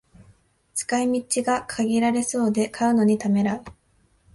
[0.73, 3.63] 使い道が限られそうで買うのにためらう